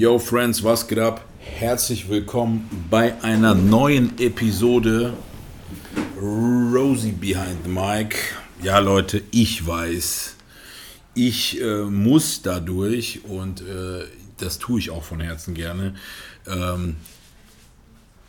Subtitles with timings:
[0.00, 1.26] Yo Friends, was geht ab?
[1.40, 5.12] Herzlich willkommen bei einer neuen Episode
[6.18, 8.16] Rosie Behind the Mic.
[8.62, 10.36] Ja Leute, ich weiß,
[11.12, 14.06] ich äh, muss dadurch und äh,
[14.38, 15.94] das tue ich auch von Herzen gerne.
[16.46, 16.96] Ähm,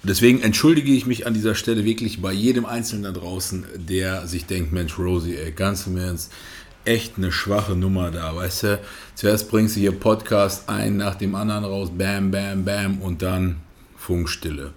[0.03, 4.45] deswegen entschuldige ich mich an dieser Stelle wirklich bei jedem Einzelnen da draußen, der sich
[4.45, 6.33] denkt, Mensch Rosie, ey, ganz im Ernst,
[6.85, 8.79] echt eine schwache Nummer da, weißt du?
[9.15, 13.57] Zuerst bringst du hier Podcast ein nach dem anderen raus, bam, bam, bam und dann
[13.97, 14.71] Funkstille.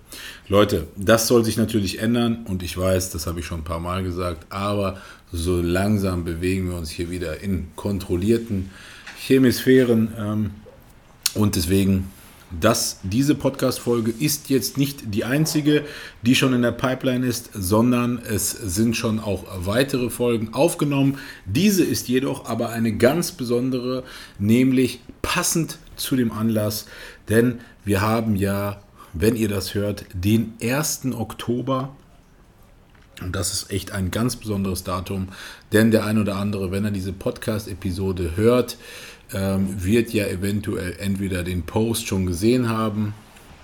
[0.49, 3.81] Leute, das soll sich natürlich ändern und ich weiß, das habe ich schon ein paar
[3.81, 4.99] Mal gesagt, aber
[5.33, 8.71] so langsam bewegen wir uns hier wieder in kontrollierten
[9.19, 10.51] Chemisphären ähm,
[11.35, 12.11] und deswegen
[12.61, 15.85] dass diese Podcast-Folge ist jetzt nicht die einzige,
[16.23, 21.19] die schon in der Pipeline ist, sondern es sind schon auch weitere Folgen aufgenommen.
[21.47, 24.05] Diese ist jedoch aber eine ganz besondere,
[24.39, 26.87] nämlich passend zu dem Anlass,
[27.29, 31.07] denn wir haben ja, wenn ihr das hört, den 1.
[31.13, 31.95] Oktober.
[33.23, 35.29] Und das ist echt ein ganz besonderes Datum,
[35.73, 38.77] denn der ein oder andere, wenn er diese Podcast-Episode hört,
[39.33, 43.15] ähm, wird ja eventuell entweder den Post schon gesehen haben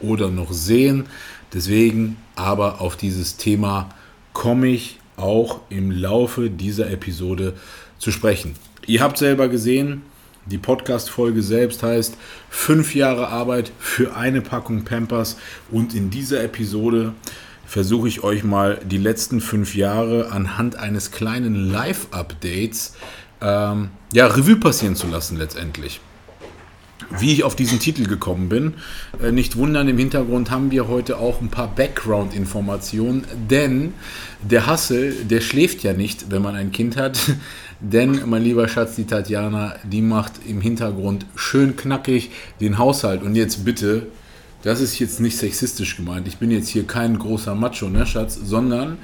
[0.01, 1.07] oder noch sehen.
[1.53, 3.91] Deswegen aber auf dieses Thema
[4.33, 7.55] komme ich auch im Laufe dieser Episode
[7.99, 8.55] zu sprechen.
[8.87, 10.03] Ihr habt selber gesehen,
[10.47, 12.17] die Podcast-Folge selbst heißt
[12.49, 15.37] fünf Jahre Arbeit für eine Packung Pampers
[15.71, 17.13] und in dieser Episode
[17.67, 22.95] versuche ich euch mal die letzten fünf Jahre anhand eines kleinen Live-Updates
[23.41, 26.01] ähm, ja, Revue passieren zu lassen letztendlich.
[27.19, 28.75] Wie ich auf diesen Titel gekommen bin,
[29.23, 33.95] äh, nicht wundern, im Hintergrund haben wir heute auch ein paar Background-Informationen, denn
[34.43, 37.19] der Hassel, der schläft ja nicht, wenn man ein Kind hat,
[37.81, 42.31] denn mein lieber Schatz, die Tatjana, die macht im Hintergrund schön knackig
[42.61, 43.23] den Haushalt.
[43.23, 44.07] Und jetzt bitte
[44.63, 46.29] das ist jetzt nicht sexistisch gemeint.
[46.29, 48.99] Ich bin jetzt hier kein großer Macho, ne, Schatz, sondern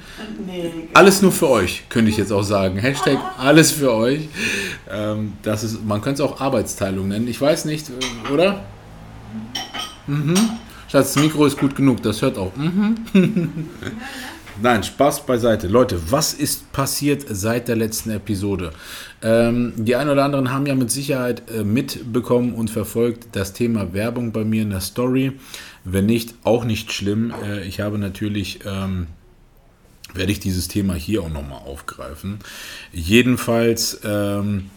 [0.45, 2.77] nee, alles nur für euch, könnte ich jetzt auch sagen.
[2.77, 4.29] Hashtag alles für euch.
[4.89, 7.27] Ähm, das ist, man könnte es auch Arbeitsteilung nennen.
[7.27, 8.65] Ich weiß nicht, äh, oder?
[10.05, 10.35] Mhm.
[10.89, 12.55] Schatz, das Mikro ist gut genug, das hört auch.
[12.55, 12.95] Mhm.
[14.59, 15.67] Nein, Spaß beiseite.
[15.67, 18.71] Leute, was ist passiert seit der letzten Episode?
[19.21, 23.93] Ähm, die einen oder anderen haben ja mit Sicherheit äh, mitbekommen und verfolgt das Thema
[23.93, 25.33] Werbung bei mir in der Story.
[25.83, 27.31] Wenn nicht, auch nicht schlimm.
[27.43, 29.05] Äh, ich habe natürlich, ähm,
[30.15, 32.39] werde ich dieses Thema hier auch nochmal aufgreifen.
[32.91, 34.71] Jedenfalls, ähm,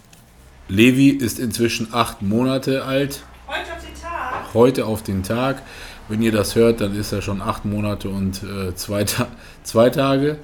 [0.69, 3.23] Levi ist inzwischen acht Monate alt.
[3.47, 4.55] Heute auf den Tag.
[4.55, 5.63] Heute auf den Tag.
[6.11, 9.29] Wenn ihr das hört, dann ist er schon acht Monate und äh, zwei, Ta
[9.63, 10.39] zwei, Tage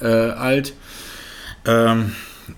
[0.00, 0.72] äh, alt.
[1.66, 2.12] Ähm,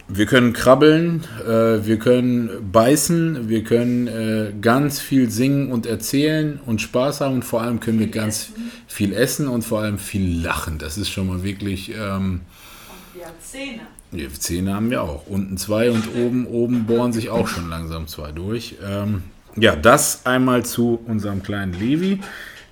[0.08, 6.60] wir können krabbeln, äh, wir können beißen, wir können äh, ganz viel singen und erzählen
[6.64, 8.50] und Spaß haben und vor allem können wir ganz
[8.86, 10.78] viel essen und vor allem viel lachen.
[10.78, 11.90] Das ist schon mal wirklich.
[11.90, 13.82] Ähm, und wir haben Zähne.
[14.12, 15.26] Ja, Zähne haben wir auch.
[15.26, 18.76] Unten zwei und oben, oben bohren sich auch schon langsam zwei durch.
[18.86, 19.22] Ähm,
[19.56, 22.20] ja, das einmal zu unserem kleinen Levi.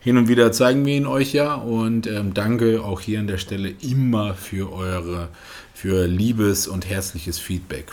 [0.02, 3.36] Hin und wieder zeigen wir ihn euch ja und ähm, danke auch hier an der
[3.36, 5.28] Stelle immer für eure,
[5.74, 7.92] für liebes und herzliches Feedback.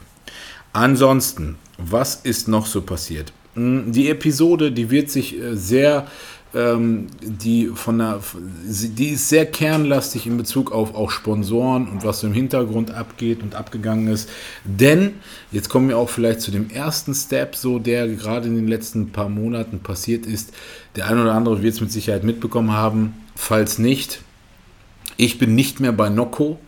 [0.71, 3.33] Ansonsten, was ist noch so passiert?
[3.55, 6.07] Hm, die Episode, die wird sich äh, sehr
[6.53, 8.21] ähm, die von der,
[8.65, 13.43] die ist sehr kernlastig in Bezug auf auch Sponsoren und was so im Hintergrund abgeht
[13.43, 14.29] und abgegangen ist.
[14.63, 15.15] Denn
[15.51, 19.11] jetzt kommen wir auch vielleicht zu dem ersten Step, so der gerade in den letzten
[19.11, 20.53] paar Monaten passiert ist.
[20.95, 23.13] Der eine oder andere wird es mit Sicherheit mitbekommen haben.
[23.35, 24.21] Falls nicht,
[25.17, 26.59] ich bin nicht mehr bei Noco,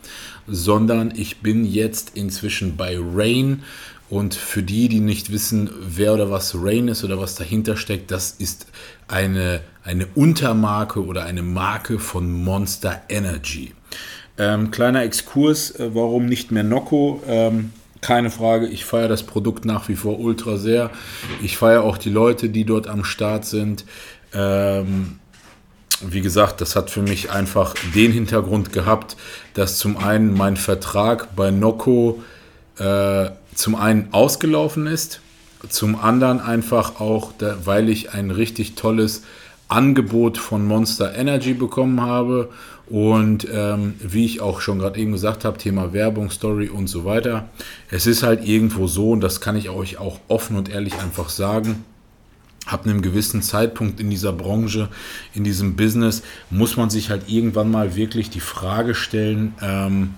[0.46, 3.62] sondern ich bin jetzt inzwischen bei Rain
[4.10, 8.10] und für die, die nicht wissen, wer oder was Rain ist oder was dahinter steckt,
[8.10, 8.66] das ist
[9.06, 13.74] eine, eine Untermarke oder eine Marke von Monster Energy.
[14.38, 17.22] Ähm, kleiner Exkurs, äh, warum nicht mehr Nocco?
[17.26, 20.90] Ähm, keine Frage, ich feiere das Produkt nach wie vor ultra sehr.
[21.42, 23.84] Ich feiere auch die Leute, die dort am Start sind.
[24.32, 25.18] Ähm,
[26.00, 29.16] wie gesagt, das hat für mich einfach den Hintergrund gehabt,
[29.52, 32.22] dass zum einen mein Vertrag bei Nocco
[32.78, 35.20] äh, zum einen ausgelaufen ist,
[35.68, 39.24] zum anderen einfach auch, da, weil ich ein richtig tolles
[39.70, 42.50] Angebot von Monster Energy bekommen habe
[42.88, 47.04] und ähm, wie ich auch schon gerade eben gesagt habe, Thema Werbung, Story und so
[47.04, 47.48] weiter.
[47.88, 51.28] Es ist halt irgendwo so, und das kann ich euch auch offen und ehrlich einfach
[51.28, 51.84] sagen,
[52.66, 54.88] ab einem gewissen Zeitpunkt in dieser Branche,
[55.34, 60.14] in diesem Business, muss man sich halt irgendwann mal wirklich die Frage stellen, ähm,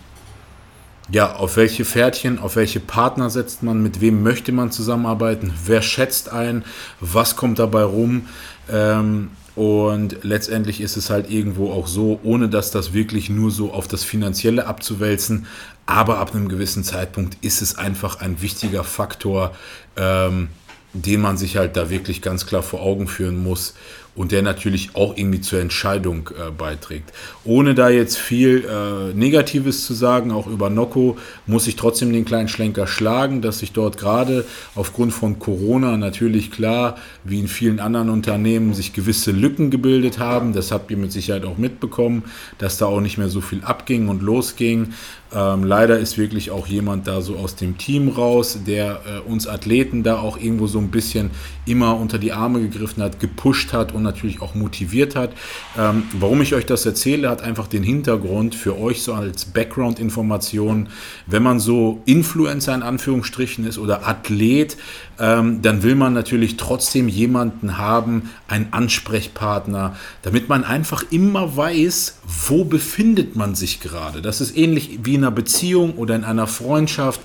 [1.10, 5.82] ja, auf welche Pferdchen, auf welche Partner setzt man, mit wem möchte man zusammenarbeiten, wer
[5.82, 6.64] schätzt ein,
[7.00, 8.28] was kommt dabei rum.
[8.70, 13.72] Ähm, und letztendlich ist es halt irgendwo auch so, ohne dass das wirklich nur so
[13.72, 15.46] auf das Finanzielle abzuwälzen,
[15.84, 19.54] aber ab einem gewissen Zeitpunkt ist es einfach ein wichtiger Faktor,
[19.96, 20.48] ähm,
[20.94, 23.74] den man sich halt da wirklich ganz klar vor Augen führen muss
[24.14, 27.12] und der natürlich auch irgendwie zur Entscheidung äh, beiträgt.
[27.44, 31.16] Ohne da jetzt viel äh, Negatives zu sagen, auch über Nocco,
[31.46, 34.44] muss ich trotzdem den kleinen Schlenker schlagen, dass sich dort gerade
[34.74, 40.52] aufgrund von Corona natürlich klar, wie in vielen anderen Unternehmen, sich gewisse Lücken gebildet haben.
[40.52, 42.24] Das habt ihr mit Sicherheit auch mitbekommen,
[42.58, 44.92] dass da auch nicht mehr so viel abging und losging.
[45.34, 49.46] Ähm, leider ist wirklich auch jemand da so aus dem Team raus, der äh, uns
[49.46, 51.30] Athleten da auch irgendwo so ein bisschen
[51.64, 55.32] immer unter die Arme gegriffen hat, gepusht hat und natürlich auch motiviert hat.
[55.78, 60.88] Ähm, warum ich euch das erzähle, hat einfach den Hintergrund für euch so als Background-Information.
[61.26, 64.76] Wenn man so Influencer in Anführungsstrichen ist oder Athlet,
[65.18, 72.18] ähm, dann will man natürlich trotzdem jemanden haben, einen Ansprechpartner, damit man einfach immer weiß,
[72.48, 74.22] wo befindet man sich gerade.
[74.22, 77.20] Das ist ähnlich wie in einer Beziehung oder in einer Freundschaft,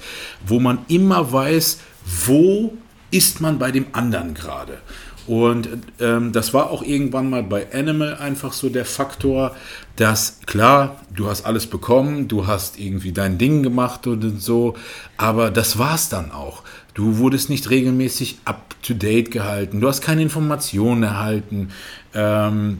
[0.45, 1.79] wo man immer weiß,
[2.25, 2.73] wo
[3.11, 4.79] ist man bei dem anderen gerade.
[5.27, 5.67] Und
[5.99, 9.55] ähm, das war auch irgendwann mal bei Animal einfach so der Faktor,
[9.97, 14.75] dass klar, du hast alles bekommen, du hast irgendwie dein Ding gemacht und so,
[15.17, 16.63] aber das war es dann auch.
[16.93, 21.69] Du wurdest nicht regelmäßig up-to-date gehalten, du hast keine Informationen erhalten.
[22.13, 22.79] Ähm,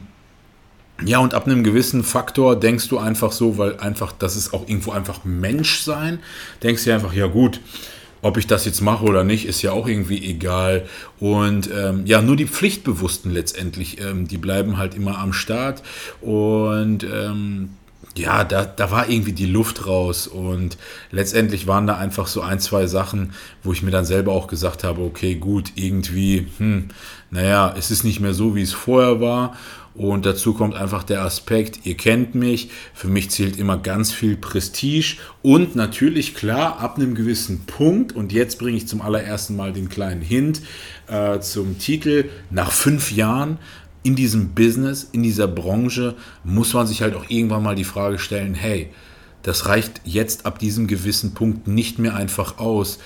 [1.04, 4.62] ja, und ab einem gewissen Faktor denkst du einfach so, weil einfach, das ist auch
[4.66, 6.18] irgendwo einfach Menschsein,
[6.62, 7.60] denkst du einfach, ja gut,
[8.22, 10.86] ob ich das jetzt mache oder nicht, ist ja auch irgendwie egal.
[11.20, 15.82] Und ähm, ja, nur die Pflichtbewussten letztendlich, ähm, die bleiben halt immer am Start.
[16.20, 17.70] Und ähm,
[18.16, 20.26] ja, da, da war irgendwie die Luft raus.
[20.26, 20.76] Und
[21.10, 23.32] letztendlich waren da einfach so ein, zwei Sachen,
[23.62, 26.88] wo ich mir dann selber auch gesagt habe, okay, gut, irgendwie, hm,
[27.30, 29.56] naja, es ist nicht mehr so, wie es vorher war.
[29.98, 34.36] Und dazu kommt einfach der Aspekt, ihr kennt mich, für mich zählt immer ganz viel
[34.36, 39.72] Prestige und natürlich klar, ab einem gewissen Punkt, und jetzt bringe ich zum allerersten Mal
[39.72, 40.62] den kleinen Hint
[41.08, 43.58] äh, zum Titel, nach fünf Jahren
[44.04, 46.14] in diesem Business, in dieser Branche,
[46.44, 48.90] muss man sich halt auch irgendwann mal die Frage stellen, hey,
[49.42, 53.00] das reicht jetzt ab diesem gewissen Punkt nicht mehr einfach aus,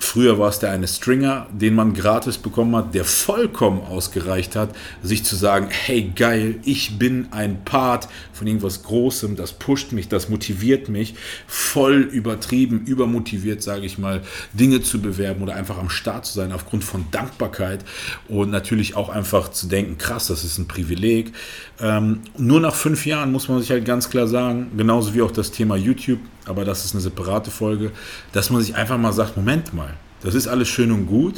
[0.00, 4.70] Früher war es der eine Stringer, den man gratis bekommen hat, der vollkommen ausgereicht hat,
[5.02, 10.06] sich zu sagen, hey geil, ich bin ein Part von irgendwas Großem, das pusht mich,
[10.06, 11.16] das motiviert mich,
[11.48, 14.22] voll übertrieben, übermotiviert, sage ich mal,
[14.52, 17.84] Dinge zu bewerben oder einfach am Start zu sein aufgrund von Dankbarkeit
[18.28, 21.32] und natürlich auch einfach zu denken, krass, das ist ein Privileg.
[21.80, 25.32] Ähm, nur nach fünf Jahren muss man sich halt ganz klar sagen, genauso wie auch
[25.32, 27.92] das Thema YouTube, aber das ist eine separate Folge,
[28.32, 31.34] dass man sich einfach mal sagt, Moment mal, das ist alles schön und gut,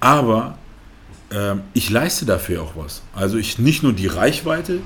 [0.00, 0.58] aber
[1.30, 3.02] äh, ich leiste dafür auch was.
[3.14, 4.80] Also ich nicht nur die Reichweite,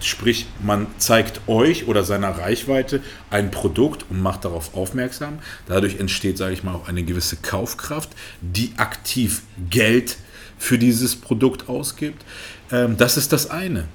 [0.00, 5.38] sprich man zeigt euch oder seiner Reichweite ein Produkt und macht darauf aufmerksam.
[5.66, 8.10] Dadurch entsteht, sage ich mal, auch eine gewisse Kaufkraft,
[8.40, 10.16] die aktiv Geld
[10.62, 12.24] für dieses Produkt ausgibt.
[12.70, 13.88] Ähm, das ist das eine.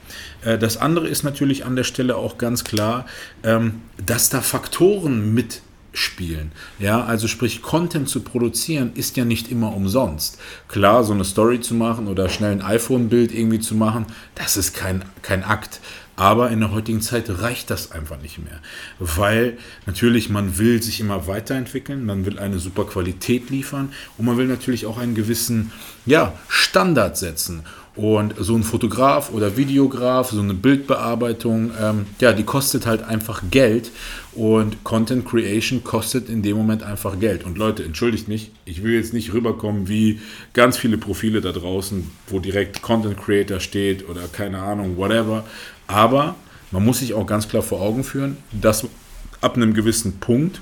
[0.43, 3.05] Äh, das andere ist natürlich an der Stelle auch ganz klar,
[3.43, 6.51] ähm, dass da Faktoren mitspielen.
[6.77, 10.39] Ja, also sprich, Content zu produzieren ist ja nicht immer umsonst.
[10.67, 14.05] Klar, so eine Story zu machen oder schnell ein iPhone-Bild irgendwie zu machen,
[14.35, 15.79] das ist kein, kein Akt.
[16.19, 18.59] Aber in der heutigen Zeit reicht das einfach nicht mehr,
[18.97, 24.35] weil natürlich man will sich immer weiterentwickeln, man will eine super Qualität liefern und man
[24.35, 25.71] will natürlich auch einen gewissen
[26.07, 27.63] ja, Standard setzen.
[27.95, 33.41] Und so ein Fotograf oder Videograf, so eine Bildbearbeitung, ähm, ja, die kostet halt einfach
[33.49, 33.89] Geld.
[34.33, 37.43] Und Content Creation kostet in dem Moment einfach Geld.
[37.43, 40.19] Und Leute, entschuldigt mich, ich will jetzt nicht rüberkommen wie
[40.53, 45.43] ganz viele Profile da draußen, wo direkt Content Creator steht oder keine Ahnung, whatever.
[45.87, 46.35] Aber
[46.71, 48.85] man muss sich auch ganz klar vor Augen führen, dass
[49.41, 50.61] ab einem gewissen Punkt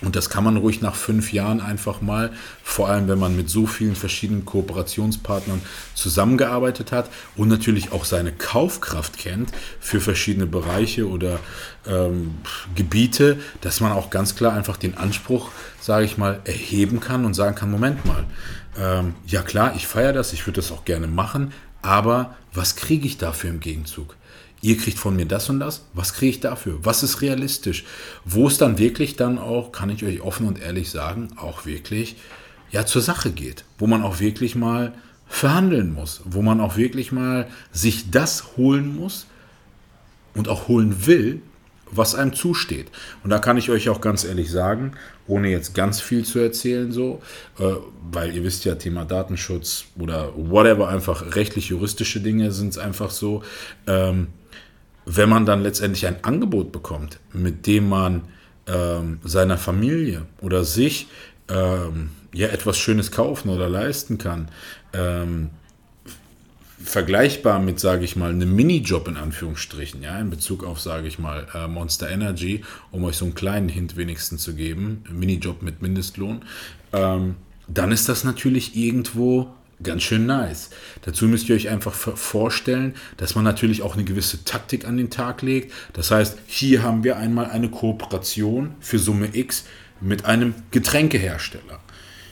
[0.00, 2.30] Und das kann man ruhig nach fünf Jahren einfach mal,
[2.62, 5.60] vor allem wenn man mit so vielen verschiedenen Kooperationspartnern
[5.94, 11.40] zusammengearbeitet hat und natürlich auch seine Kaufkraft kennt für verschiedene Bereiche oder
[11.84, 12.36] ähm,
[12.76, 17.34] Gebiete, dass man auch ganz klar einfach den Anspruch, sage ich mal, erheben kann und
[17.34, 18.24] sagen kann, Moment mal,
[18.78, 21.52] ähm, ja klar, ich feiere das, ich würde das auch gerne machen,
[21.82, 24.14] aber was kriege ich dafür im Gegenzug?
[24.60, 26.78] Ihr kriegt von mir das und das, was kriege ich dafür?
[26.82, 27.84] Was ist realistisch?
[28.24, 32.16] Wo es dann wirklich dann auch, kann ich euch offen und ehrlich sagen, auch wirklich
[32.70, 34.92] ja zur Sache geht, wo man auch wirklich mal
[35.26, 39.26] verhandeln muss, wo man auch wirklich mal sich das holen muss
[40.34, 41.42] und auch holen will,
[41.90, 42.90] was einem zusteht.
[43.24, 44.92] Und da kann ich euch auch ganz ehrlich sagen,
[45.26, 47.22] ohne jetzt ganz viel zu erzählen, so,
[47.58, 47.64] äh,
[48.10, 53.42] weil ihr wisst ja, Thema Datenschutz oder whatever, einfach rechtlich-juristische Dinge sind es einfach so.
[53.86, 54.28] Ähm,
[55.10, 58.22] wenn man dann letztendlich ein Angebot bekommt, mit dem man
[58.66, 61.08] ähm, seiner Familie oder sich
[61.48, 64.48] ähm, ja etwas Schönes kaufen oder leisten kann,
[64.92, 65.48] ähm,
[66.84, 71.18] vergleichbar mit, sage ich mal, einem Minijob in Anführungsstrichen, ja, in Bezug auf, sage ich
[71.18, 75.80] mal, äh, Monster Energy, um euch so einen kleinen Hint wenigstens zu geben, Minijob mit
[75.80, 76.42] Mindestlohn,
[76.92, 77.36] ähm,
[77.66, 80.70] dann ist das natürlich irgendwo ganz schön nice.
[81.02, 85.10] Dazu müsst ihr euch einfach vorstellen, dass man natürlich auch eine gewisse Taktik an den
[85.10, 85.72] Tag legt.
[85.92, 89.64] Das heißt, hier haben wir einmal eine Kooperation für Summe X
[90.00, 91.80] mit einem Getränkehersteller.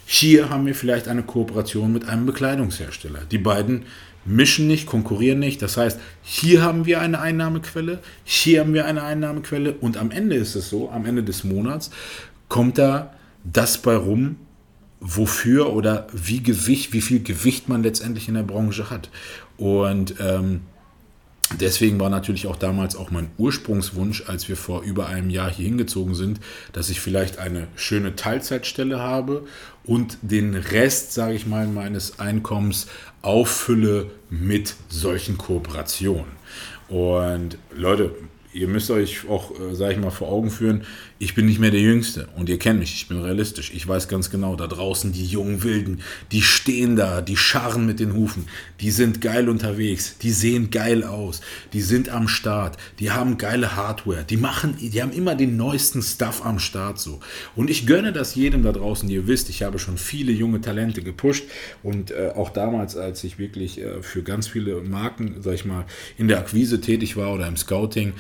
[0.07, 3.21] Hier haben wir vielleicht eine Kooperation mit einem Bekleidungshersteller.
[3.31, 3.87] Die beiden
[4.25, 5.63] mischen nicht, konkurrieren nicht.
[5.63, 10.37] Das heißt, hier haben wir eine Einnahmequelle, hier haben wir eine Einnahmequelle und am Ende
[10.37, 11.91] ist es so, am Ende des Monats
[12.49, 14.37] kommt da das bei rum,
[15.01, 19.11] wofür oder wie Gewicht, wie viel Gewicht man letztendlich in der Branche hat.
[19.57, 20.63] Und ähm,
[21.61, 25.67] deswegen war natürlich auch damals auch mein Ursprungswunsch, als wir vor über einem Jahr hier
[25.67, 26.41] hingezogen sind,
[26.73, 29.47] dass ich vielleicht eine schöne Teilzeitstelle habe
[29.85, 32.87] und den Rest, sage ich mal, meines Einkommens
[33.23, 36.37] auffülle mit solchen Kooperationen.
[36.89, 38.15] Und Leute,
[38.57, 40.83] ihr müsst euch auch, äh, sage ich mal, vor Augen führen,
[41.19, 43.73] ich bin nicht mehr der Jüngste und ihr kennt mich, ich bin realistisch.
[43.75, 48.01] Ich weiß ganz genau, da draußen die jungen Wilden, die stehen da, die scharren mit
[48.01, 48.47] den Hufen,
[48.81, 51.41] die sind geil unterwegs, die sehen geil aus,
[51.73, 56.03] die sind am Start, die haben geile Hardware, die machen, die haben immer den neuesten
[56.03, 57.21] Stuff am Start so.
[57.55, 61.03] Und ich gönne das jedem da draußen, ihr wisst, ich habe schon viele junge Talente
[61.03, 61.45] gepusht
[61.83, 65.87] und äh, auch damals, als ich wirklich äh, für ganz viele Marken, sag ich mal,
[66.19, 68.13] in der Akquise tätig war oder im Scouting,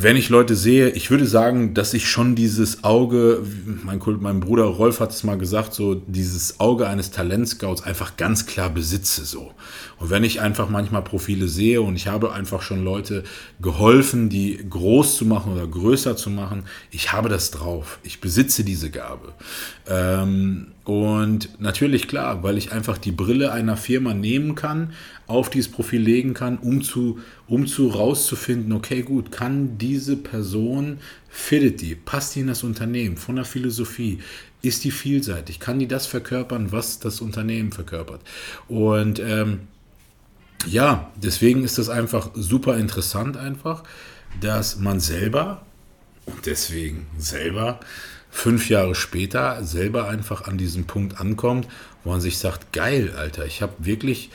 [0.00, 3.42] wenn ich Leute sehe, ich würde sagen, dass ich schon dieses Auge,
[3.82, 8.46] mein, mein Bruder Rolf hat es mal gesagt, so dieses Auge eines Talentscouts einfach ganz
[8.46, 9.50] klar besitze so.
[9.98, 13.24] Und wenn ich einfach manchmal Profile sehe und ich habe einfach schon Leute
[13.60, 16.62] geholfen, die groß zu machen oder größer zu machen,
[16.92, 17.98] ich habe das drauf.
[18.04, 19.32] Ich besitze diese Gabe.
[19.88, 24.92] Ähm, und natürlich klar, weil ich einfach die Brille einer Firma nehmen kann,
[25.28, 30.98] auf dieses Profil legen kann, um zu, um zu rauszufinden, okay, gut, kann diese Person,
[31.28, 34.20] fittet die, passt die in das Unternehmen, von der Philosophie,
[34.62, 38.22] ist die vielseitig, kann die das verkörpern, was das Unternehmen verkörpert.
[38.68, 39.60] Und ähm,
[40.66, 43.84] ja, deswegen ist das einfach super interessant einfach,
[44.40, 45.62] dass man selber,
[46.24, 47.80] und deswegen selber,
[48.30, 51.68] fünf Jahre später selber einfach an diesem Punkt ankommt,
[52.02, 54.30] wo man sich sagt, geil, Alter, ich habe wirklich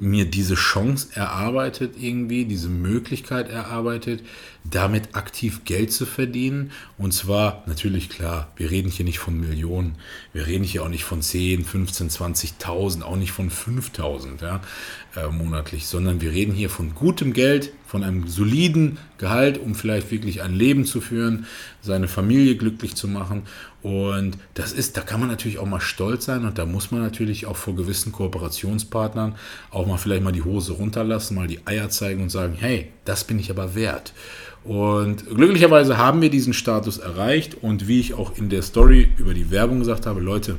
[0.00, 4.24] mir diese Chance erarbeitet irgendwie, diese Möglichkeit erarbeitet,
[4.64, 6.72] damit aktiv Geld zu verdienen.
[6.96, 9.96] Und zwar natürlich klar, wir reden hier nicht von Millionen,
[10.32, 14.60] wir reden hier auch nicht von 10, 15, 20.000, auch nicht von 5.000 ja,
[15.24, 20.10] äh, monatlich, sondern wir reden hier von gutem Geld, von einem soliden Gehalt, um vielleicht
[20.10, 21.46] wirklich ein Leben zu führen,
[21.80, 23.42] seine Familie glücklich zu machen.
[23.82, 27.00] Und das ist, da kann man natürlich auch mal stolz sein und da muss man
[27.00, 29.36] natürlich auch vor gewissen Kooperationspartnern
[29.70, 33.24] auch mal vielleicht mal die Hose runterlassen, mal die Eier zeigen und sagen, hey, das
[33.24, 34.12] bin ich aber wert.
[34.64, 39.32] Und glücklicherweise haben wir diesen Status erreicht und wie ich auch in der Story über
[39.32, 40.56] die Werbung gesagt habe, Leute,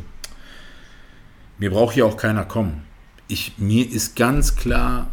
[1.59, 2.88] mir braucht hier auch keiner kommen.
[3.29, 5.07] Ich, mir ist ganz klar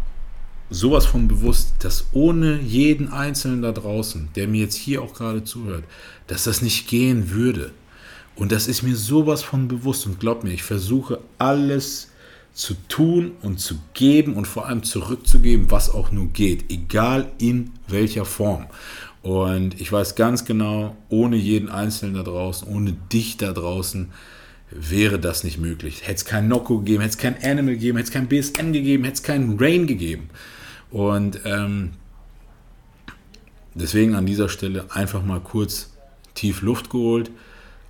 [0.71, 5.45] sowas von bewusst, dass ohne jeden Einzelnen da draußen, der mir jetzt hier auch gerade
[5.45, 5.85] zuhört,
[6.27, 7.73] dass das nicht gehen würde.
[8.35, 12.09] Und das ist mir sowas von bewusst und glaubt mir, ich versuche alles
[12.53, 17.73] zu tun und zu geben und vor allem zurückzugeben, was auch nur geht, egal in
[17.87, 18.67] welcher Form.
[19.23, 24.11] Und ich weiß ganz genau, ohne jeden Einzelnen da draußen, ohne dich da draußen,
[24.71, 26.03] wäre das nicht möglich.
[26.03, 29.05] Hätte es kein Nocco gegeben, hätte es kein Animal gegeben, hätte es kein BSN gegeben,
[29.05, 30.31] hätte es keinen Rain gegeben.
[30.91, 31.93] Und ähm,
[33.75, 35.91] deswegen an dieser Stelle einfach mal kurz
[36.35, 37.31] tief Luft geholt,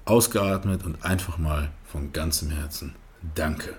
[0.04, 2.94] ausgeatmet und einfach mal von ganzem Herzen
[3.34, 3.74] Danke.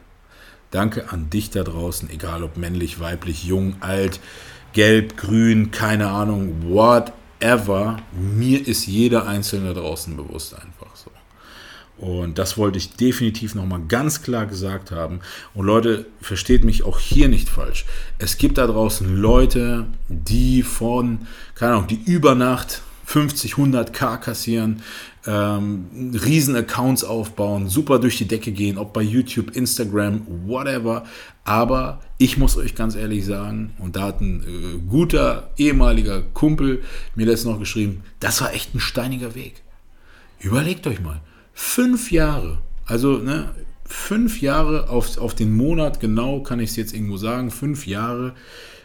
[0.72, 4.20] Danke an dich da draußen, egal ob männlich, weiblich, jung, alt,
[4.74, 7.98] gelb, grün, keine Ahnung, whatever.
[8.12, 10.76] Mir ist jeder Einzelne da draußen bewusst so.
[12.00, 15.22] Und das wollte ich definitiv nochmal ganz klar gesagt haben.
[15.54, 17.86] Und Leute, versteht mich auch hier nicht falsch.
[18.20, 21.20] Es gibt da draußen Leute, die von,
[21.56, 24.82] keine Ahnung, die über Nacht 50, 100 K kassieren,
[25.25, 25.88] ähm,
[26.25, 31.06] riesen Accounts aufbauen, super durch die Decke gehen, ob bei YouTube, Instagram, whatever.
[31.46, 36.84] Aber ich muss euch ganz ehrlich sagen, und da hat ein äh, guter ehemaliger Kumpel
[37.16, 39.63] mir das noch geschrieben, das war echt ein steiniger Weg.
[40.39, 41.22] Überlegt euch mal,
[41.60, 43.50] fünf Jahre, also ne,
[43.84, 48.36] fünf Jahre auf, auf den Monat genau, kann ich es jetzt irgendwo sagen, fünf Jahre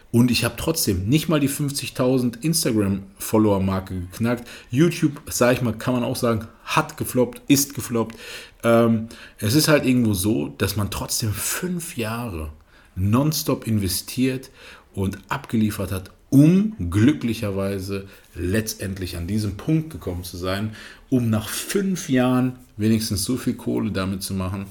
[0.09, 4.47] und ich habe trotzdem nicht mal die 50.000 Instagram-Follower-Marke geknackt.
[4.71, 8.15] YouTube, sage ich mal, kann man auch sagen, hat gefloppt, ist gefloppt.
[8.63, 12.51] Ähm, es ist halt irgendwo so, dass man trotzdem fünf Jahre
[12.95, 14.49] nonstop investiert
[14.95, 20.75] und abgeliefert hat, um glücklicherweise letztendlich an diesem Punkt gekommen zu sein,
[21.13, 24.65] um nach fünf Jahren wenigstens so viel Kohle damit zu machen,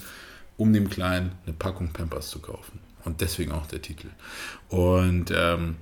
[0.57, 2.81] um dem Kleinen eine Packung Pampers zu kaufen.
[3.05, 4.09] Und deswegen auch der Titel.
[4.69, 5.77] Und ähm,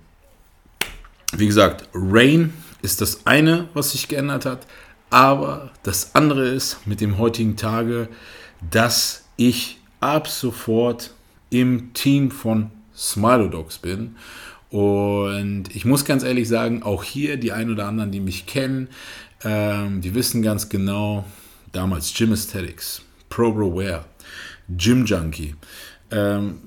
[1.34, 2.52] wie gesagt, Rain
[2.82, 4.66] ist das eine, was sich geändert hat.
[5.08, 8.10] Aber das andere ist mit dem heutigen Tage,
[8.70, 11.14] dass ich ab sofort
[11.48, 14.16] im Team von Smilodogs bin.
[14.68, 18.88] Und ich muss ganz ehrlich sagen, auch hier die ein oder anderen, die mich kennen,
[19.42, 21.24] ähm, die wissen ganz genau,
[21.72, 24.04] damals Gym Aesthetics, ProBroWare,
[24.68, 25.54] Gym Junkie.
[26.10, 26.58] Ähm,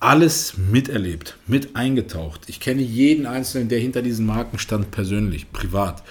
[0.00, 2.42] alles miterlebt, mit eingetaucht.
[2.46, 6.04] Ich kenne jeden Einzelnen, der hinter diesen Marken stand, persönlich, privat.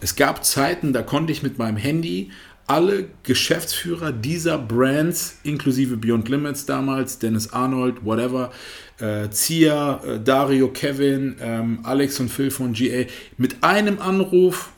[0.00, 2.30] Es gab Zeiten, da konnte ich mit meinem Handy
[2.66, 8.52] alle Geschäftsführer dieser Brands, inklusive Beyond Limits damals, Dennis Arnold, whatever,
[8.98, 13.06] äh, Zia, äh, Dario, Kevin, ähm, Alex und Phil von GA,
[13.36, 14.70] mit einem Anruf,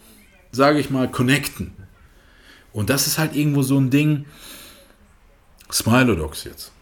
[0.54, 1.72] sage ich mal, connecten.
[2.72, 4.26] Und das ist halt irgendwo so ein Ding.
[5.70, 6.72] Smilodogs jetzt.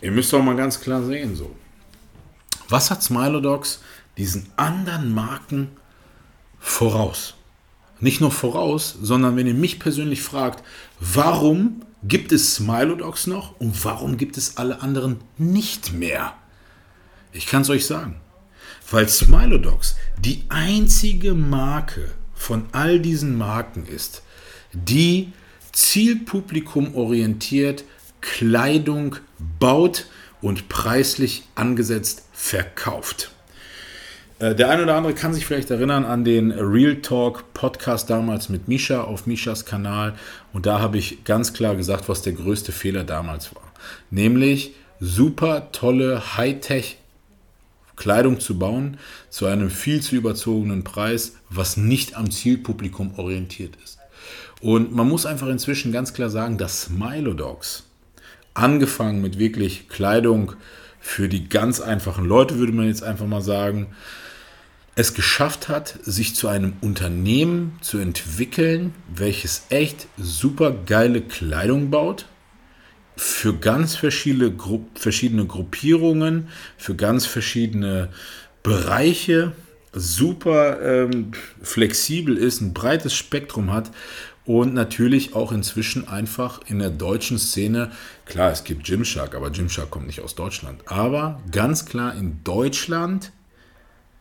[0.00, 1.54] Ihr müsst auch mal ganz klar sehen, so.
[2.68, 3.80] Was hat Smilodogs
[4.16, 5.70] diesen anderen Marken
[6.58, 7.34] voraus?
[8.00, 10.64] Nicht nur voraus, sondern wenn ihr mich persönlich fragt,
[11.00, 16.34] warum gibt es Smilodogs noch und warum gibt es alle anderen nicht mehr?
[17.32, 18.20] Ich kann es euch sagen.
[18.90, 22.12] Weil Smilodogs die einzige Marke
[22.44, 24.22] von all diesen Marken ist,
[24.74, 25.32] die
[25.72, 27.84] Zielpublikum orientiert
[28.20, 29.16] Kleidung
[29.58, 30.06] baut
[30.42, 33.30] und preislich angesetzt verkauft.
[34.40, 38.50] Äh, der eine oder andere kann sich vielleicht erinnern an den Real Talk Podcast damals
[38.50, 40.14] mit Misha auf Mishas Kanal.
[40.52, 43.72] Und da habe ich ganz klar gesagt, was der größte Fehler damals war.
[44.10, 46.98] Nämlich super tolle Hightech
[47.96, 48.98] Kleidung zu bauen
[49.30, 53.98] zu einem viel zu überzogenen Preis, was nicht am Zielpublikum orientiert ist.
[54.60, 57.84] Und man muss einfach inzwischen ganz klar sagen, dass Smilodogs
[58.54, 60.54] angefangen mit wirklich Kleidung
[61.00, 63.88] für die ganz einfachen Leute, würde man jetzt einfach mal sagen,
[64.96, 72.26] es geschafft hat, sich zu einem Unternehmen zu entwickeln, welches echt super geile Kleidung baut,
[73.16, 78.08] für ganz verschiedene, Gru verschiedene Gruppierungen, für ganz verschiedene
[78.62, 79.52] Bereiche,
[79.92, 83.90] super ähm, flexibel ist, ein breites Spektrum hat
[84.44, 87.92] und natürlich auch inzwischen einfach in der deutschen Szene,
[88.26, 93.32] klar, es gibt Gymshark, aber Gymshark kommt nicht aus Deutschland, aber ganz klar in Deutschland,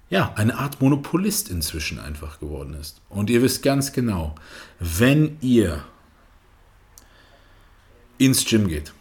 [0.09, 3.01] ja, eine Art Monopolist inzwischen einfach geworden ist.
[3.09, 4.35] Und ihr wisst ganz genau,
[4.79, 5.83] wenn ihr
[8.25, 8.93] ins Gym geht,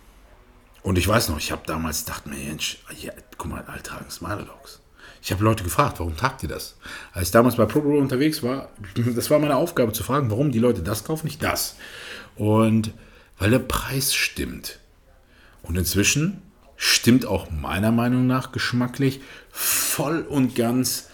[0.82, 4.44] und ich weiß noch, ich habe damals gedacht, Mensch, ja, guck mal, alle tragen Smile
[4.44, 4.80] Dogs.
[5.22, 6.76] Ich habe Leute gefragt, warum tragt ihr das?
[7.12, 8.70] Als ich damals bei ProBro unterwegs war,
[9.14, 11.76] das war meine Aufgabe zu fragen, warum die Leute das kaufen, nicht das.
[12.34, 12.92] Und
[13.38, 14.80] weil der Preis stimmt.
[15.62, 16.42] Und inzwischen
[16.76, 19.20] stimmt auch meiner Meinung nach geschmacklich
[19.52, 21.08] voll und ganz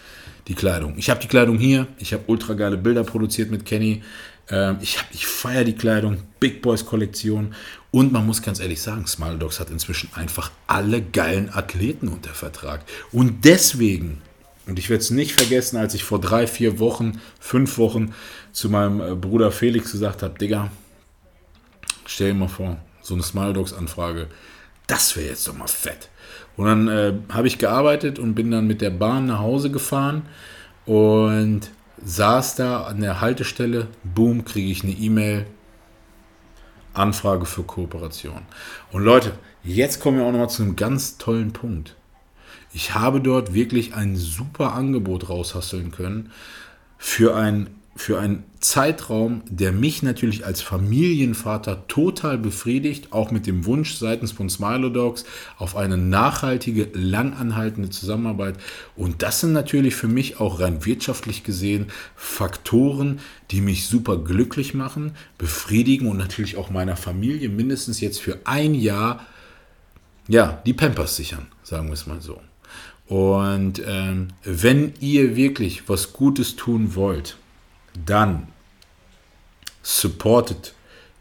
[0.47, 0.97] die Kleidung.
[0.97, 4.01] Ich habe die Kleidung hier, ich habe ultra geile Bilder produziert mit Kenny.
[4.49, 7.53] Ähm, ich, ich feiere die Kleidung, Big Boys Kollektion.
[7.91, 12.31] Und man muss ganz ehrlich sagen, Smile Dogs hat inzwischen einfach alle geilen Athleten unter
[12.31, 12.81] Vertrag.
[13.11, 14.21] Und deswegen,
[14.67, 18.13] und ich werde es nicht vergessen, als ich vor drei, vier Wochen, fünf Wochen
[18.51, 20.71] zu meinem äh, Bruder Felix gesagt habe, Digga,
[22.05, 24.27] stell dir mal vor, so eine Smile Dogs Anfrage,
[24.87, 26.09] das wäre jetzt doch mal fett.
[26.57, 30.23] Und dann äh, habe ich gearbeitet und bin dann mit der Bahn nach Hause gefahren
[30.85, 31.71] und
[32.03, 35.45] saß da an der Haltestelle, boom, kriege ich eine E-Mail,
[36.93, 38.41] Anfrage für Kooperation.
[38.91, 39.33] Und Leute,
[39.63, 41.95] jetzt kommen wir auch nochmal zu einem ganz tollen Punkt.
[42.73, 46.31] Ich habe dort wirklich ein super Angebot raushasseln können
[46.97, 53.65] für ein für einen Zeitraum, der mich natürlich als Familienvater total befriedigt, auch mit dem
[53.65, 55.25] Wunsch seitens von Smilodogs
[55.57, 58.55] auf eine nachhaltige, langanhaltende Zusammenarbeit.
[58.95, 63.19] Und das sind natürlich für mich auch rein wirtschaftlich gesehen Faktoren,
[63.51, 68.75] die mich super glücklich machen, befriedigen und natürlich auch meiner Familie mindestens jetzt für ein
[68.75, 69.25] Jahr
[70.29, 72.39] ja, die Pampers sichern, sagen wir es mal so.
[73.07, 77.35] Und ähm, wenn ihr wirklich was Gutes tun wollt,
[78.05, 78.47] dann
[79.83, 80.73] supportet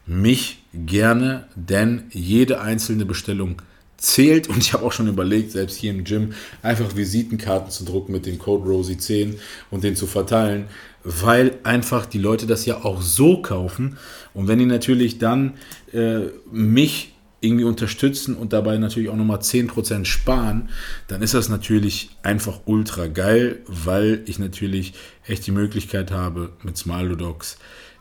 [0.07, 3.63] mich gerne, denn jede einzelne Bestellung
[3.99, 4.49] zählt.
[4.49, 8.27] Und ich habe auch schon überlegt, selbst hier im Gym einfach Visitenkarten zu drucken mit
[8.27, 9.39] dem Code Rosie10
[9.71, 10.67] und den zu verteilen,
[11.05, 13.99] weil einfach die Leute das ja auch so kaufen.
[14.35, 15.55] Und wenn die natürlich dann
[15.93, 20.71] äh, mich irgendwie unterstützen und dabei natürlich auch nochmal 10% sparen,
[21.07, 24.95] dann ist das natürlich einfach ultra geil, weil ich natürlich
[25.27, 27.59] echt die Möglichkeit habe, mit Smilodogs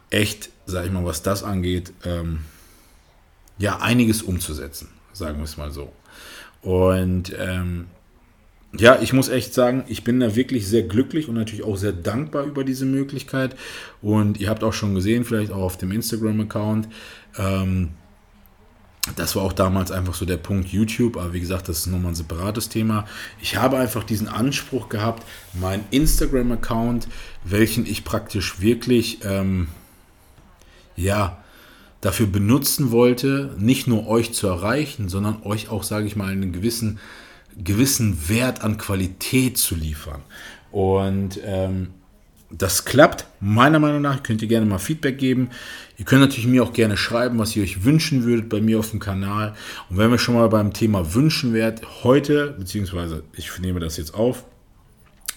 [0.10, 2.39] echt, sag ich mal, was das angeht, ähm,
[3.60, 5.91] ja, einiges umzusetzen, sagen wir es mal so.
[6.62, 7.88] Und ähm,
[8.78, 11.93] ja, ich muss echt sagen, ich bin da wirklich sehr glücklich und natürlich auch sehr
[11.93, 13.56] dankbar über diese Möglichkeit.
[14.02, 16.88] Und ihr habt auch schon gesehen, vielleicht auch auf dem Instagram-Account,
[17.38, 17.89] ähm,
[19.15, 22.12] das war auch damals einfach so der Punkt YouTube, aber wie gesagt, das ist nochmal
[22.12, 23.06] ein separates Thema.
[23.41, 27.08] Ich habe einfach diesen Anspruch gehabt, mein Instagram-Account,
[27.43, 29.70] welchen ich praktisch wirklich, ähm,
[30.96, 31.38] ja,
[32.02, 36.52] dafür benutzen wollte, nicht nur euch zu erreichen, sondern euch auch, sage ich mal, einen
[36.52, 37.00] gewissen,
[37.58, 40.22] gewissen Wert an Qualität zu liefern.
[40.72, 41.89] Und ähm,
[42.50, 44.24] das klappt, meiner Meinung nach.
[44.24, 45.50] Könnt ihr gerne mal Feedback geben.
[45.98, 48.92] Ihr könnt natürlich mir auch gerne schreiben, was ihr euch wünschen würdet bei mir auf
[48.92, 49.54] dem Kanal.
[49.90, 54.14] Und wenn wir schon mal beim Thema Wünschen wärt, heute, beziehungsweise ich nehme das jetzt
[54.14, 54.46] auf,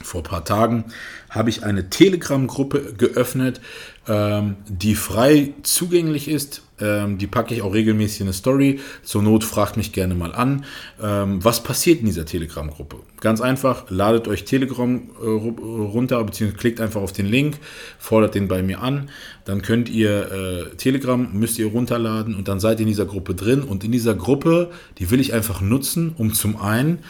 [0.02, 0.84] vor ein paar Tagen
[1.28, 3.60] habe ich eine Telegram-Gruppe geöffnet,
[4.08, 6.62] ähm, die frei zugänglich ist.
[6.80, 8.80] Ähm, die packe ich auch regelmäßig in eine Story.
[9.02, 10.64] Zur Not fragt mich gerne mal an.
[11.00, 12.96] Ähm, was passiert in dieser Telegram-Gruppe?
[13.20, 17.58] Ganz einfach, ladet euch Telegram äh, runter, beziehungsweise klickt einfach auf den Link,
[17.98, 19.10] fordert den bei mir an.
[19.44, 23.34] Dann könnt ihr äh, Telegram, müsst ihr runterladen und dann seid ihr in dieser Gruppe
[23.34, 23.62] drin.
[23.62, 27.00] Und in dieser Gruppe, die will ich einfach nutzen, um zum einen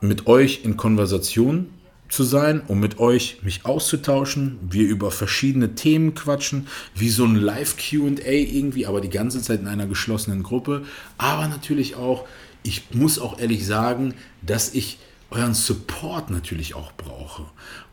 [0.00, 1.68] mit euch in Konversation
[2.08, 7.36] zu sein, um mit euch mich auszutauschen, wir über verschiedene Themen quatschen, wie so ein
[7.36, 10.82] Live-QA irgendwie, aber die ganze Zeit in einer geschlossenen Gruppe.
[11.18, 12.26] Aber natürlich auch,
[12.62, 14.98] ich muss auch ehrlich sagen, dass ich
[15.30, 17.44] euren Support natürlich auch brauche.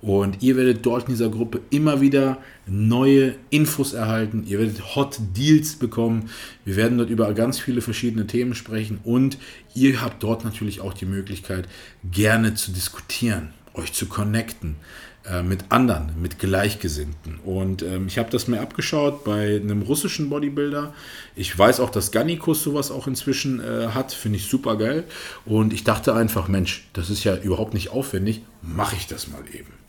[0.01, 4.43] Und ihr werdet dort in dieser Gruppe immer wieder neue Infos erhalten.
[4.45, 6.29] Ihr werdet Hot Deals bekommen.
[6.65, 8.99] Wir werden dort über ganz viele verschiedene Themen sprechen.
[9.03, 9.37] Und
[9.73, 11.67] ihr habt dort natürlich auch die Möglichkeit,
[12.03, 14.75] gerne zu diskutieren euch zu connecten
[15.23, 17.39] äh, mit anderen, mit Gleichgesinnten.
[17.45, 20.93] Und ähm, ich habe das mir abgeschaut bei einem russischen Bodybuilder.
[21.35, 25.03] Ich weiß auch, dass Gannikus sowas auch inzwischen äh, hat, finde ich super geil.
[25.45, 29.43] Und ich dachte einfach, Mensch, das ist ja überhaupt nicht aufwendig, mache ich das mal
[29.53, 29.80] eben.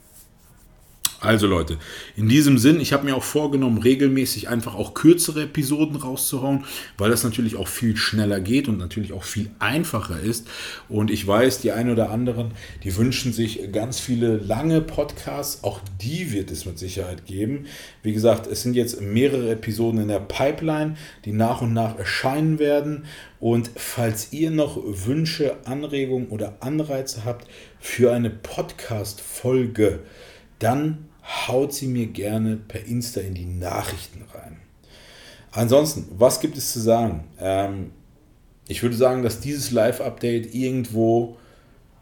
[1.23, 1.79] Also Leute,
[2.17, 6.65] in diesem Sinn, ich habe mir auch vorgenommen, regelmäßig einfach auch kürzere Episoden rauszuhauen,
[6.99, 10.49] weil das natürlich auch viel schneller geht und natürlich auch viel einfacher ist.
[10.89, 12.51] Und ich weiß, die einen oder anderen,
[12.83, 15.63] die wünschen sich ganz viele lange Podcasts.
[15.63, 17.67] Auch die wird es mit Sicherheit geben.
[18.03, 22.59] Wie gesagt, es sind jetzt mehrere Episoden in der Pipeline, die nach und nach erscheinen
[22.59, 23.05] werden.
[23.39, 27.47] Und falls ihr noch Wünsche, Anregungen oder Anreize habt
[27.79, 30.01] für eine Podcast-Folge,
[30.59, 34.59] dann haut sie mir gerne per Insta in die Nachrichten rein.
[35.53, 37.25] Ansonsten, was gibt es zu sagen?
[37.39, 37.91] Ähm,
[38.69, 41.37] ich würde sagen, dass dieses Live-Update irgendwo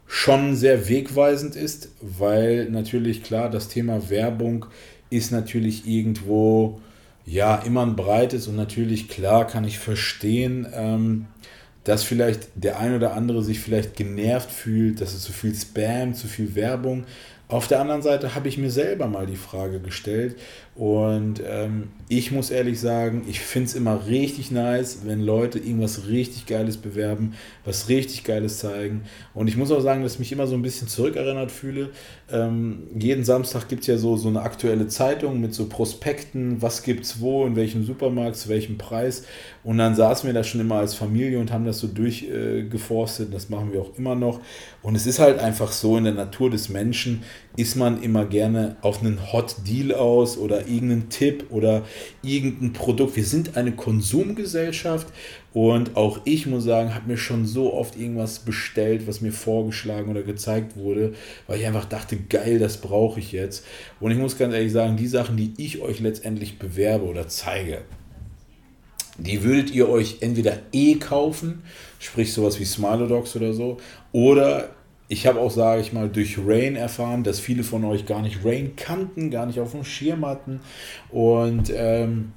[0.07, 4.65] schon sehr wegweisend ist, weil natürlich klar, das Thema Werbung
[5.09, 6.81] ist natürlich irgendwo
[7.25, 11.27] ja immer ein breites und natürlich klar kann ich verstehen, ähm,
[11.83, 16.13] dass vielleicht der ein oder andere sich vielleicht genervt fühlt, dass es zu viel Spam,
[16.13, 17.05] zu viel Werbung.
[17.51, 20.37] Auf der anderen Seite habe ich mir selber mal die Frage gestellt
[20.73, 26.07] und ähm, ich muss ehrlich sagen, ich finde es immer richtig nice, wenn Leute irgendwas
[26.07, 27.33] richtig Geiles bewerben,
[27.65, 29.01] was richtig Geiles zeigen.
[29.33, 31.89] Und ich muss auch sagen, dass ich mich immer so ein bisschen zurückerinnert fühle.
[32.31, 36.83] Ähm, jeden Samstag gibt es ja so, so eine aktuelle Zeitung mit so Prospekten, was
[36.83, 39.25] gibt es wo, in welchem Supermarkt, zu welchem Preis.
[39.65, 43.27] Und dann saßen wir da schon immer als Familie und haben das so durchgeforstet.
[43.27, 44.39] Äh, das machen wir auch immer noch.
[44.81, 47.23] Und es ist halt einfach so in der Natur des Menschen,
[47.57, 51.83] ist man immer gerne auf einen Hot Deal aus oder irgendeinen Tipp oder
[52.23, 53.15] irgendein Produkt.
[53.15, 55.07] Wir sind eine Konsumgesellschaft
[55.53, 60.09] und auch ich muss sagen, habe mir schon so oft irgendwas bestellt, was mir vorgeschlagen
[60.09, 61.13] oder gezeigt wurde,
[61.47, 63.65] weil ich einfach dachte, geil, das brauche ich jetzt.
[63.99, 67.79] Und ich muss ganz ehrlich sagen, die Sachen, die ich euch letztendlich bewerbe oder zeige,
[69.17, 71.63] die würdet ihr euch entweder eh kaufen,
[71.99, 73.77] sprich sowas wie Smilodogs oder so,
[74.13, 74.69] oder
[75.11, 78.45] ich habe auch, sage ich mal, durch Rain erfahren, dass viele von euch gar nicht
[78.45, 80.61] Rain kannten, gar nicht auf dem Schirm hatten.
[81.09, 82.31] Und ähm,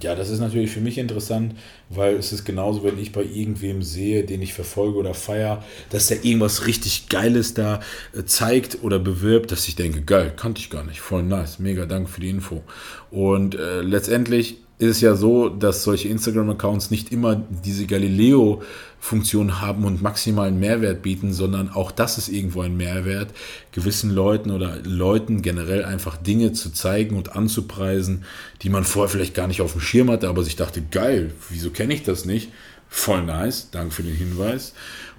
[0.00, 1.54] ja, das ist natürlich für mich interessant,
[1.90, 6.06] weil es ist genauso, wenn ich bei irgendwem sehe, den ich verfolge oder feiere, dass
[6.06, 7.80] der irgendwas richtig Geiles da
[8.16, 11.84] äh, zeigt oder bewirbt, dass ich denke, geil, kannte ich gar nicht, voll nice, mega
[11.84, 12.62] Dank für die Info.
[13.10, 19.84] Und äh, letztendlich ist es ja so, dass solche Instagram-Accounts nicht immer diese Galileo-Funktion haben
[19.84, 23.32] und maximalen Mehrwert bieten, sondern auch das ist irgendwo ein Mehrwert,
[23.72, 28.24] gewissen Leuten oder Leuten generell einfach Dinge zu zeigen und anzupreisen,
[28.62, 31.70] die man vorher vielleicht gar nicht auf dem Schirm hatte, aber sich dachte, geil, wieso
[31.70, 32.50] kenne ich das nicht?
[32.88, 34.74] Voll nice, danke für den Hinweis.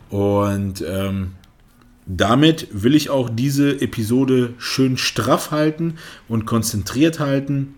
[0.10, 1.32] Und ähm,
[2.06, 5.96] damit will ich auch diese Episode schön straff halten
[6.28, 7.76] und konzentriert halten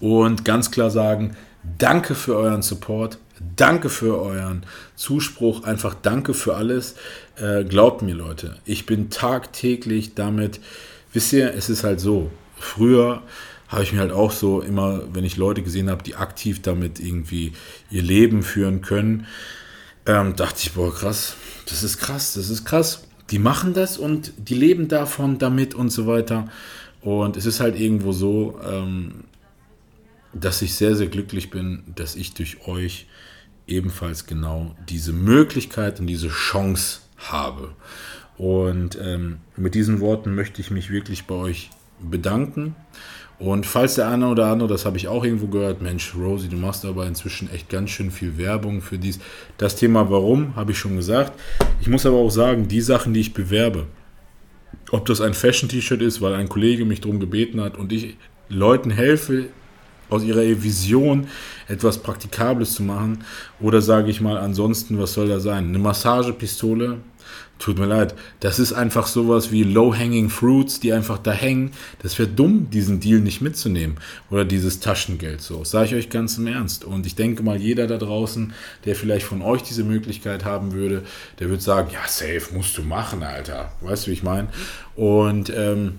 [0.00, 1.36] und ganz klar sagen,
[1.78, 3.18] danke für euren Support,
[3.56, 6.96] danke für euren Zuspruch, einfach danke für alles.
[7.36, 10.60] Äh, glaubt mir Leute, ich bin tagtäglich damit,
[11.12, 13.22] wisst ihr, es ist halt so, früher
[13.68, 17.00] habe ich mir halt auch so immer, wenn ich Leute gesehen habe, die aktiv damit
[17.00, 17.52] irgendwie
[17.90, 19.26] ihr Leben führen können,
[20.06, 21.34] ähm, dachte ich, boah, krass,
[21.68, 23.02] das ist krass, das ist krass.
[23.30, 26.48] Die machen das und die leben davon, damit und so weiter.
[27.00, 29.24] Und es ist halt irgendwo so, ähm,
[30.40, 33.06] dass ich sehr, sehr glücklich bin, dass ich durch euch
[33.66, 37.72] ebenfalls genau diese Möglichkeit und diese Chance habe.
[38.38, 41.70] Und ähm, mit diesen Worten möchte ich mich wirklich bei euch
[42.00, 42.76] bedanken.
[43.38, 46.56] Und falls der eine oder andere, das habe ich auch irgendwo gehört, Mensch, Rosie, du
[46.56, 49.18] machst aber inzwischen echt ganz schön viel Werbung für dies.
[49.58, 51.38] Das Thema Warum, habe ich schon gesagt.
[51.80, 53.86] Ich muss aber auch sagen, die Sachen, die ich bewerbe,
[54.90, 58.16] ob das ein Fashion-T-Shirt ist, weil ein Kollege mich darum gebeten hat und ich
[58.48, 59.48] Leuten helfe,
[60.08, 61.26] aus ihrer Vision
[61.68, 63.24] etwas Praktikables zu machen.
[63.60, 65.68] Oder sage ich mal, ansonsten, was soll da sein?
[65.68, 66.98] Eine Massagepistole?
[67.58, 68.14] Tut mir leid.
[68.40, 71.70] Das ist einfach sowas wie Low-Hanging Fruits, die einfach da hängen.
[72.02, 73.96] Das wäre dumm, diesen Deal nicht mitzunehmen.
[74.30, 75.64] Oder dieses Taschengeld so.
[75.64, 76.84] Sage ich euch ganz im Ernst.
[76.84, 78.52] Und ich denke mal, jeder da draußen,
[78.84, 81.02] der vielleicht von euch diese Möglichkeit haben würde,
[81.38, 83.72] der würde sagen, ja, safe, musst du machen, Alter.
[83.80, 84.48] Weißt du, wie ich meine?
[84.94, 85.98] Und ähm,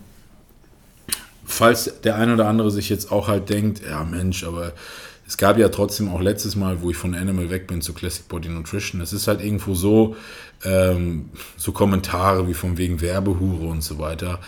[1.47, 4.73] falls der ein oder andere sich jetzt auch halt denkt, ja Mensch, aber
[5.25, 8.27] es gab ja trotzdem auch letztes Mal, wo ich von Animal weg bin zu Classic
[8.27, 9.01] Body Nutrition.
[9.01, 10.15] Es ist halt irgendwo so,
[10.63, 14.39] ähm, so Kommentare wie von wegen Werbehure und so weiter.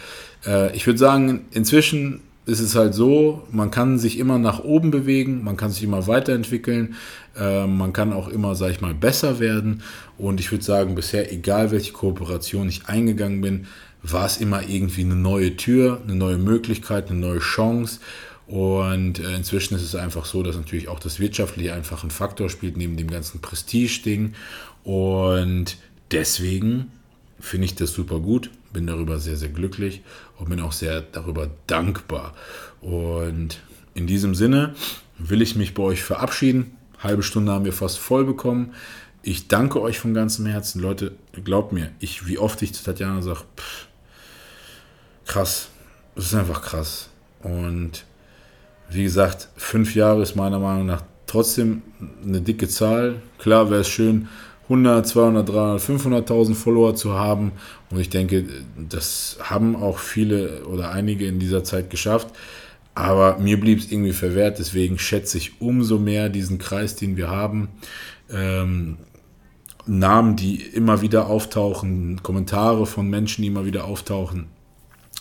[0.46, 4.90] Äh, ich würde sagen, inzwischen ist es halt so, man kann sich immer nach oben
[4.90, 6.96] bewegen, man kann sich immer weiterentwickeln,
[7.38, 9.84] äh, man kann auch immer, sag ich mal, besser werden.
[10.18, 13.68] Und ich würde sagen, bisher, egal welche Kooperation ich eingegangen bin,
[14.02, 18.00] war es immer irgendwie eine neue Tür, eine neue Möglichkeit, eine neue Chance.
[18.48, 22.50] Und äh, inzwischen ist es einfach so, dass natürlich auch das Wirtschaftliche einfach ein Faktor
[22.50, 24.34] spielt, neben dem ganzen Prestige-Ding.
[24.84, 25.78] Und
[26.12, 26.92] deswegen
[27.40, 30.02] finde ich das super gut, bin darüber sehr, sehr glücklich
[30.38, 32.34] und bin auch sehr darüber dankbar.
[32.82, 33.60] Und
[33.94, 34.74] in diesem Sinne
[35.18, 36.72] will ich mich bei euch verabschieden.
[37.00, 38.74] Halbe Stunde haben wir fast voll bekommen.
[39.22, 40.82] Ich danke euch von ganzem Herzen.
[40.82, 41.12] Leute,
[41.44, 43.89] glaubt mir, ich, wie oft ich zu Tatjana sage, pff,
[45.30, 45.70] krass.
[46.16, 47.10] Das ist einfach krass.
[47.42, 48.04] Und
[48.90, 51.84] wie gesagt, fünf Jahre ist meiner Meinung nach trotzdem
[52.26, 53.22] eine dicke Zahl.
[53.38, 54.28] Klar wäre es schön,
[54.64, 57.54] 100, 200, 300, 500.000 Follower zu haben.
[57.90, 58.46] Und ich denke,
[58.78, 62.30] das haben auch viele oder einige in dieser Zeit geschafft.
[62.96, 64.60] Aber mir blieb es irgendwie verwehrt.
[64.60, 67.70] Deswegen schätze ich umso mehr diesen Kreis, den wir haben.
[68.32, 68.98] Ähm,
[69.86, 74.48] Namen, die immer wieder auftauchen, Kommentare von Menschen, die immer wieder auftauchen.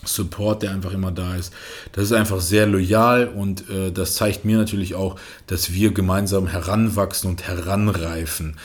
[0.05, 1.53] Support, der einfach immer da ist.
[1.93, 6.47] Das ist einfach sehr loyal und äh, das zeigt mir natürlich auch, dass wir gemeinsam
[6.47, 8.57] heranwachsen und heranreifen.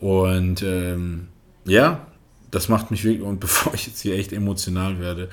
[0.00, 1.28] Und ähm,
[1.64, 2.06] ja,
[2.50, 5.28] das macht mich wirklich, und bevor ich jetzt hier echt emotional werde,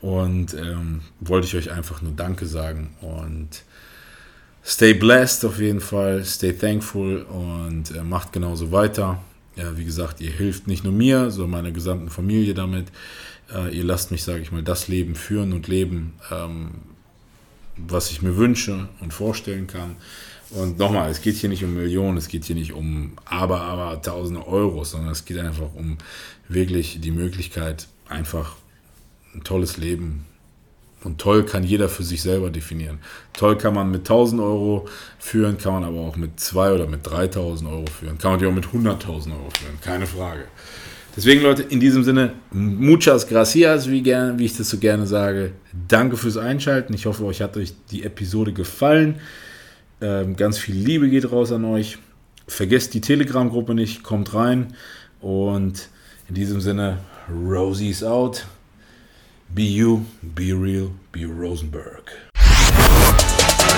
[0.00, 3.62] und ähm, wollte ich euch einfach nur Danke sagen und
[4.64, 9.20] stay blessed auf jeden Fall, stay thankful und äh, macht genauso weiter.
[9.56, 12.88] Ja, wie gesagt, ihr hilft nicht nur mir, sondern meiner gesamten Familie damit.
[13.54, 16.70] Äh, ihr lasst mich, sage ich mal, das Leben führen und leben, ähm,
[17.76, 19.96] was ich mir wünsche und vorstellen kann.
[20.50, 24.00] Und nochmal, es geht hier nicht um Millionen, es geht hier nicht um aber, aber
[24.00, 25.98] tausende Euro, sondern es geht einfach um
[26.48, 28.56] wirklich die Möglichkeit, einfach
[29.34, 30.24] ein tolles Leben.
[31.04, 32.98] Und toll kann jeder für sich selber definieren.
[33.32, 37.06] Toll kann man mit 1000 Euro führen, kann man aber auch mit 2 oder mit
[37.06, 38.18] 3000 Euro führen.
[38.18, 40.46] Kann man die auch mit 100.000 Euro führen, keine Frage.
[41.18, 45.50] Deswegen, Leute, in diesem Sinne, muchas gracias, wie, gern, wie ich das so gerne sage.
[45.88, 46.94] Danke fürs Einschalten.
[46.94, 49.16] Ich hoffe, euch hat euch die Episode gefallen.
[50.00, 51.98] Ähm, ganz viel Liebe geht raus an euch.
[52.46, 54.74] Vergesst die Telegram-Gruppe nicht, kommt rein.
[55.20, 55.88] Und
[56.28, 58.46] in diesem Sinne, Rosie's out.
[59.48, 62.27] Be you, be real, be Rosenberg.